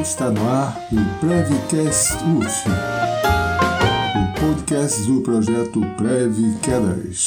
[0.00, 2.68] Está no ar o Prevcast UF,
[4.16, 7.26] o podcast do projeto Prev Quedas.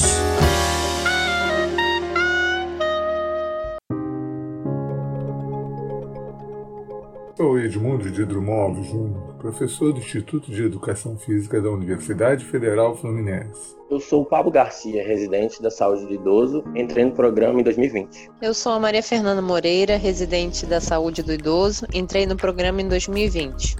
[7.64, 13.74] Edmundo de Drummond Júnior, professor do Instituto de Educação Física da Universidade Federal Fluminense.
[13.90, 18.30] Eu sou o Pablo Garcia, residente da Saúde do Idoso, entrei no programa em 2020.
[18.42, 22.88] Eu sou a Maria Fernanda Moreira, residente da Saúde do Idoso, entrei no programa em
[22.88, 23.76] 2020.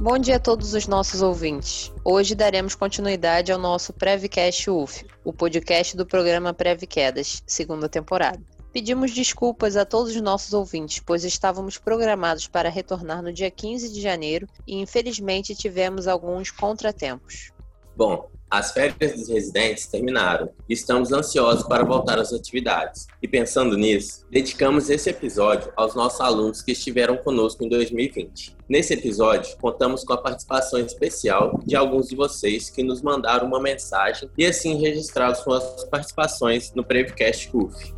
[0.00, 1.92] Bom dia a todos os nossos ouvintes.
[2.04, 8.40] Hoje daremos continuidade ao nosso Prevcast UF, o podcast do programa Prevquedas, segunda temporada.
[8.74, 13.92] Pedimos desculpas a todos os nossos ouvintes, pois estávamos programados para retornar no dia 15
[13.92, 17.52] de janeiro e infelizmente tivemos alguns contratempos.
[17.96, 23.06] Bom, as férias dos residentes terminaram e estamos ansiosos para voltar às atividades.
[23.22, 28.56] E pensando nisso, dedicamos esse episódio aos nossos alunos que estiveram conosco em 2020.
[28.68, 33.60] Nesse episódio, contamos com a participação especial de alguns de vocês que nos mandaram uma
[33.60, 37.94] mensagem e assim registraram suas participações no Prevcast UF.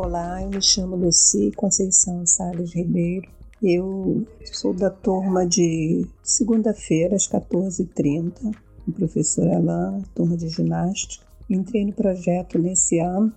[0.00, 3.28] Olá, eu me chamo Luci Conceição Salles Ribeiro.
[3.60, 11.26] Eu sou da turma de segunda-feira, às 14h30, o professor Alain, turma de ginástica.
[11.50, 13.32] Entrei no projeto nesse ano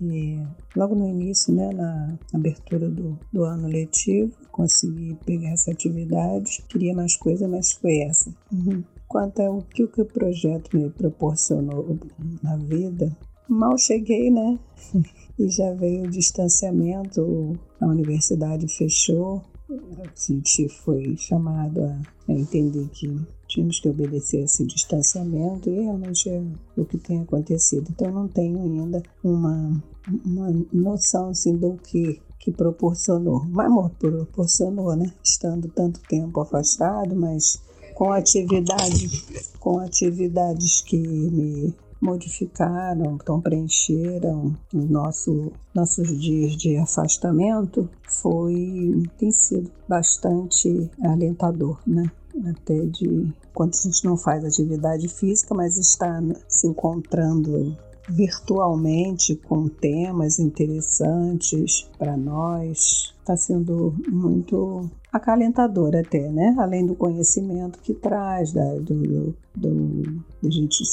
[0.00, 0.40] e
[0.74, 6.64] logo no início, né, na abertura do, do ano letivo, consegui pegar essa atividade.
[6.66, 8.34] Queria mais coisa, mas foi essa.
[8.50, 8.82] Uhum.
[9.06, 11.98] Quanto ao que o, que o projeto me proporcionou
[12.42, 13.14] na vida,
[13.46, 14.58] mal cheguei, né?
[15.38, 23.20] e já veio o distanciamento, a universidade fechou, a gente foi chamado a, entender que
[23.48, 26.42] tínhamos que obedecer esse distanciamento e realmente é
[26.76, 27.88] o que tem acontecido.
[27.90, 29.82] Então não tenho ainda uma,
[30.24, 35.12] uma noção assim do que que proporcionou, mas proporcionou, né?
[35.20, 37.60] Estando tanto tempo afastado, mas
[37.92, 47.88] com atividades, com atividades que me modificaram, então preencheram os nosso, nossos dias de afastamento,
[48.06, 52.10] foi tem sido bastante alentador, né?
[52.48, 57.76] Até de quando a gente não faz atividade física, mas está se encontrando
[58.08, 63.15] virtualmente com temas interessantes para nós.
[63.26, 66.54] Está sendo muito acalentador até, né?
[66.60, 70.84] Além do conhecimento que traz, da, do, do, de a gente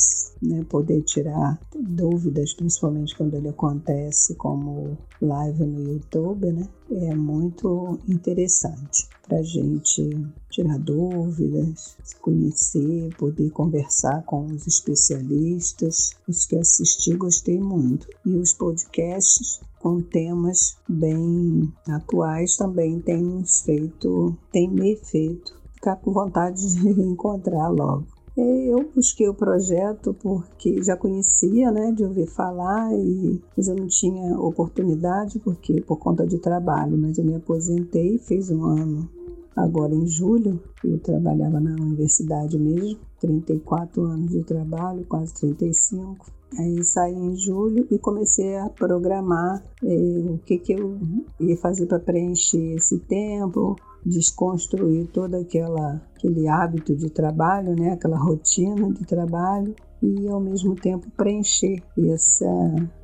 [0.41, 6.67] né, poder tirar dúvidas, principalmente quando ele acontece como live no YouTube, né?
[6.89, 16.15] É muito interessante para a gente tirar dúvidas, se conhecer, poder conversar com os especialistas.
[16.27, 18.07] Os que assisti gostei muito.
[18.25, 25.97] E os podcasts com temas bem atuais também tem nos feito, tem me feito ficar
[25.97, 28.05] com vontade de encontrar logo.
[28.37, 33.87] Eu busquei o projeto porque já conhecia, né, de ouvir falar, e, mas eu não
[33.87, 39.09] tinha oportunidade porque por conta de trabalho, mas eu me aposentei, fiz um ano
[39.53, 46.25] agora em julho, eu trabalhava na universidade mesmo, 34 anos de trabalho, quase 35.
[46.57, 50.99] Aí saí em julho e comecei a programar eh, o que, que eu
[51.39, 53.75] ia fazer para preencher esse tempo,
[54.05, 57.93] desconstruir todo aquela, aquele hábito de trabalho, né?
[57.93, 62.45] aquela rotina de trabalho e ao mesmo tempo preencher essa,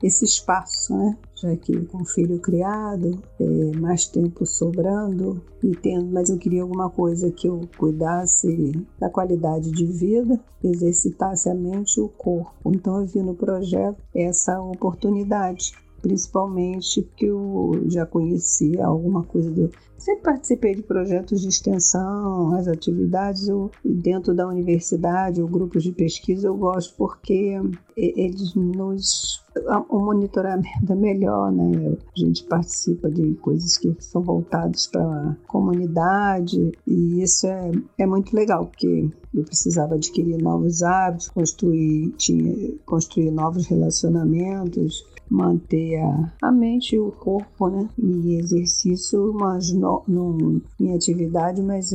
[0.03, 1.17] esse espaço, né?
[1.41, 6.89] Já que com filho criado, é, mais tempo sobrando e tendo, mas eu queria alguma
[6.89, 12.71] coisa que eu cuidasse da qualidade de vida, exercitasse a mente e o corpo.
[12.73, 19.69] Então eu vi no projeto essa oportunidade principalmente porque eu já conhecia alguma coisa do.
[19.97, 25.91] Sempre participei de projetos de extensão, as atividades eu, dentro da universidade, ou grupos de
[25.91, 27.59] pesquisa, eu gosto porque
[27.97, 29.43] eles nos.
[29.89, 31.97] O monitoramento é melhor, né?
[32.15, 38.05] A gente participa de coisas que são voltadas para a comunidade e isso é, é
[38.05, 46.33] muito legal, porque eu precisava adquirir novos hábitos, construir, tinha, construir novos relacionamentos, manter a,
[46.41, 47.87] a mente e o corpo, né?
[47.97, 50.03] E exercício, mas no,
[50.79, 51.91] em atividade, mas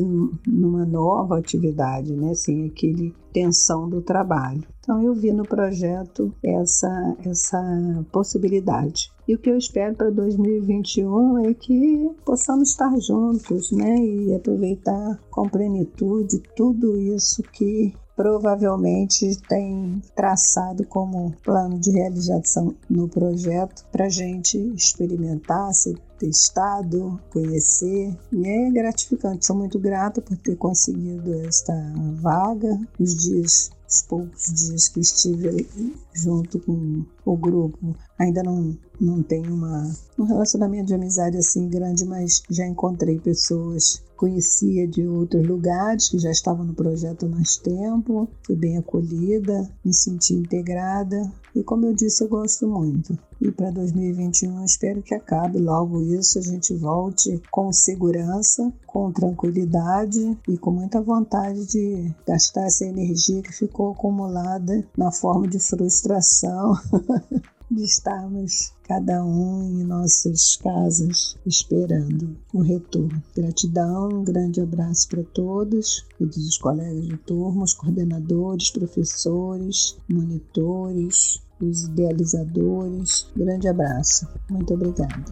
[0.47, 2.35] numa nova atividade, né?
[2.35, 4.63] Sem aquele tensão do trabalho.
[4.79, 9.11] Então eu vi no projeto essa essa possibilidade.
[9.27, 15.19] E o que eu espero para 2021 é que possamos estar juntos, né, e aproveitar
[15.31, 24.09] com plenitude tudo isso que provavelmente tem traçado como plano de realização no projeto para
[24.09, 28.17] gente experimentar, ser testado, conhecer.
[28.33, 31.75] E é gratificante, sou muito grata por ter conseguido esta
[32.21, 32.79] vaga.
[32.99, 35.69] Os dias os poucos dias que estive
[36.13, 42.05] junto com o grupo, ainda não, não tenho uma, um relacionamento de amizade assim grande,
[42.05, 47.57] mas já encontrei pessoas conhecia de outros lugares que já estavam no projeto há mais
[47.57, 53.17] tempo, fui bem acolhida, me senti integrada e, como eu disse, eu gosto muito.
[53.41, 60.39] E para 2021 espero que acabe logo isso, a gente volte com segurança, com tranquilidade
[60.49, 66.75] e com muita vontade de gastar essa energia que ficou acumulada na forma de frustração
[67.75, 73.23] de estarmos cada um em nossas casas esperando o retorno.
[73.35, 81.43] Gratidão, um grande abraço para todos, todos os colegas de turma, os coordenadores, professores, monitores,
[81.61, 83.27] os idealizadores.
[83.37, 84.29] Grande abraço.
[84.49, 85.25] Muito obrigada.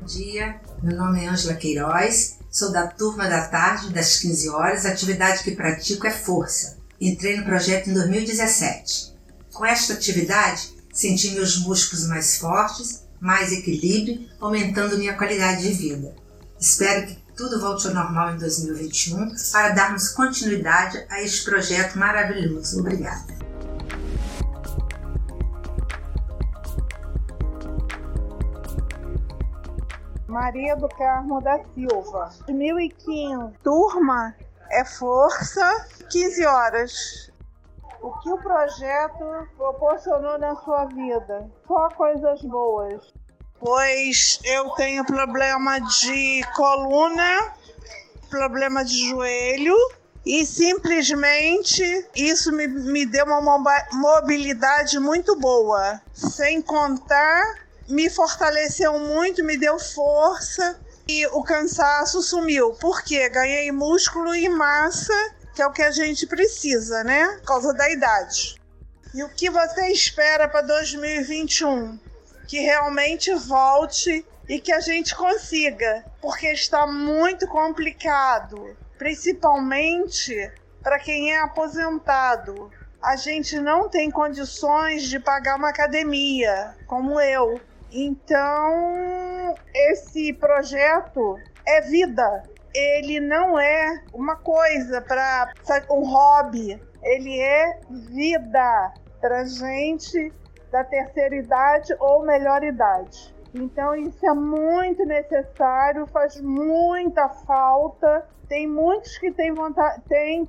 [0.00, 4.86] Bom dia, meu nome é Ângela Queiroz, Sou da turma da tarde, das 15 horas.
[4.86, 6.78] A atividade que pratico é força.
[7.00, 9.12] Entrei no projeto em 2017.
[9.52, 16.14] Com esta atividade, senti meus músculos mais fortes, mais equilíbrio, aumentando minha qualidade de vida.
[16.60, 22.78] Espero que tudo volte ao normal em 2021 para darmos continuidade a este projeto maravilhoso.
[22.78, 23.34] Obrigada.
[30.34, 32.28] Maria do Carmo da Silva.
[32.48, 33.56] 2015.
[33.62, 34.34] Turma
[34.68, 37.32] é força, 15 horas.
[38.02, 41.48] O que o projeto proporcionou na sua vida?
[41.68, 43.14] Só coisas boas.
[43.60, 47.54] Pois eu tenho problema de coluna,
[48.28, 49.76] problema de joelho
[50.26, 56.00] e simplesmente isso me, me deu uma mobilidade muito boa.
[56.12, 62.72] Sem contar me fortaleceu muito, me deu força e o cansaço sumiu.
[62.80, 65.14] Porque ganhei músculo e massa,
[65.54, 67.26] que é o que a gente precisa, né?
[67.40, 68.60] Por causa da idade.
[69.14, 71.98] E o que você espera para 2021?
[72.48, 80.52] Que realmente volte e que a gente consiga, porque está muito complicado, principalmente
[80.82, 82.70] para quem é aposentado.
[83.00, 87.60] A gente não tem condições de pagar uma academia, como eu.
[87.96, 92.42] Então, esse projeto é vida.
[92.74, 95.52] Ele não é uma coisa para
[95.88, 96.82] um hobby.
[97.04, 100.32] Ele é vida para gente
[100.72, 103.32] da terceira idade ou melhor idade.
[103.54, 108.26] Então isso é muito necessário, faz muita falta.
[108.48, 110.02] Tem muitos que têm, vontade,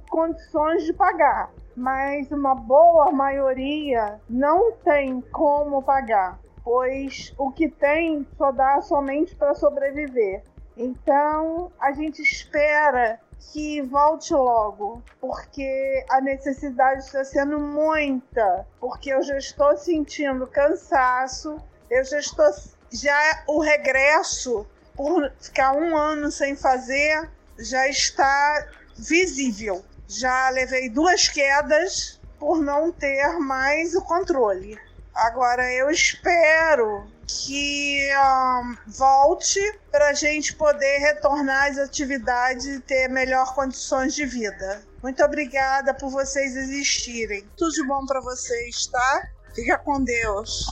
[0.09, 8.27] condições de pagar, mas uma boa maioria não tem como pagar pois o que tem
[8.37, 10.43] só dá somente para sobreviver.
[10.75, 13.19] Então a gente espera
[13.53, 21.57] que volte logo, porque a necessidade está sendo muita, porque eu já estou sentindo cansaço,
[21.89, 22.49] eu já estou
[22.91, 24.65] já o regresso
[24.95, 28.67] por ficar um ano sem fazer já está
[28.97, 29.83] visível.
[30.07, 34.79] Já levei duas quedas por não ter mais o controle.
[35.15, 43.07] Agora eu espero que um, volte para a gente poder retornar às atividades e ter
[43.07, 44.83] melhor condições de vida.
[45.01, 47.47] Muito obrigada por vocês existirem.
[47.55, 49.29] Tudo de bom para vocês, tá?
[49.55, 50.69] Fica com Deus.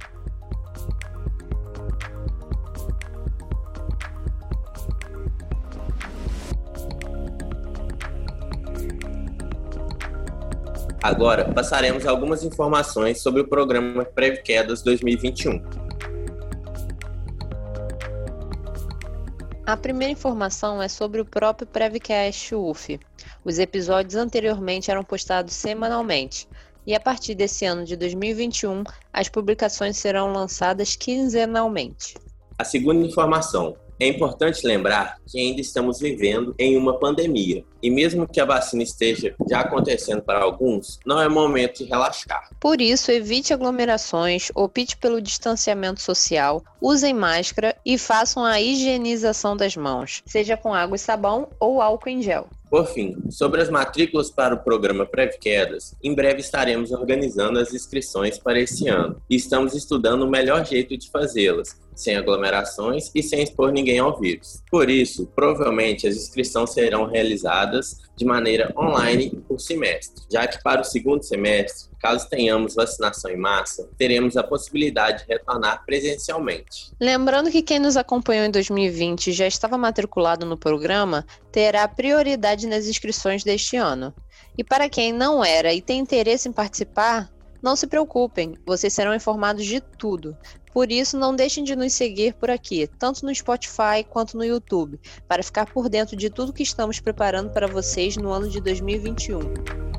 [11.03, 15.61] Agora, passaremos algumas informações sobre o programa Prevquedas 2021.
[19.65, 22.97] A primeira informação é sobre o próprio Prevcast UF.
[23.43, 26.47] Os episódios anteriormente eram postados semanalmente,
[26.87, 32.13] e a partir desse ano de 2021, as publicações serão lançadas quinzenalmente.
[32.57, 38.27] A segunda informação é importante lembrar que ainda estamos vivendo em uma pandemia e mesmo
[38.27, 42.49] que a vacina esteja já acontecendo para alguns, não é momento de relaxar.
[42.59, 49.75] Por isso, evite aglomerações, opte pelo distanciamento social, usem máscara e façam a higienização das
[49.75, 52.47] mãos, seja com água e sabão ou álcool em gel.
[52.73, 58.39] Por fim, sobre as matrículas para o programa Pré-Quedas, em breve estaremos organizando as inscrições
[58.39, 63.43] para esse ano e estamos estudando o melhor jeito de fazê-las, sem aglomerações e sem
[63.43, 64.63] expor ninguém ao vírus.
[64.71, 70.81] Por isso, provavelmente as inscrições serão realizadas de maneira online por semestre, já que para
[70.81, 76.91] o segundo semestre, caso tenhamos vacinação em massa, teremos a possibilidade de retornar presencialmente.
[76.99, 82.62] Lembrando que quem nos acompanhou em 2020 e já estava matriculado no programa, terá prioridade
[82.67, 84.13] nas inscrições deste ano.
[84.57, 89.15] E para quem não era e tem interesse em participar, não se preocupem, vocês serão
[89.15, 90.37] informados de tudo.
[90.73, 94.99] Por isso, não deixem de nos seguir por aqui, tanto no Spotify quanto no YouTube,
[95.27, 99.92] para ficar por dentro de tudo que estamos preparando para vocês no ano de 2021.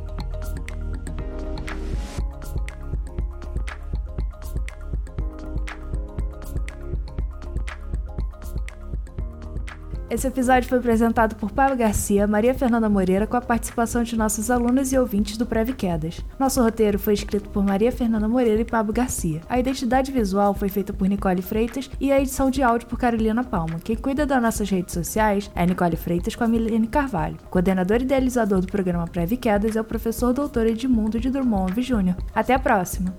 [10.14, 14.48] Esse episódio foi apresentado por Pablo Garcia, Maria Fernanda Moreira, com a participação de nossos
[14.48, 16.24] alunos e ouvintes do Preve Quedas.
[16.38, 19.40] Nosso roteiro foi escrito por Maria Fernanda Moreira e Pablo Garcia.
[19.48, 23.42] A identidade visual foi feita por Nicole Freitas e a edição de áudio por Carolina
[23.42, 23.80] Palma.
[23.82, 27.36] Quem cuida das nossas redes sociais é Nicole Freitas com a Milene Carvalho.
[27.50, 32.16] Coordenador e idealizador do programa Preve Quedas é o professor doutor Edmundo de Drummond Júnior.
[32.32, 33.12] Até a próxima!